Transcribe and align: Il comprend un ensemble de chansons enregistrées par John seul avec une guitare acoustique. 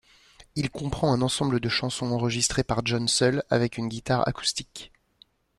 Il 0.55 0.71
comprend 0.71 1.13
un 1.13 1.21
ensemble 1.21 1.59
de 1.59 1.69
chansons 1.69 2.11
enregistrées 2.11 2.63
par 2.63 2.83
John 2.83 3.07
seul 3.07 3.43
avec 3.51 3.77
une 3.77 3.87
guitare 3.87 4.27
acoustique. 4.27 4.91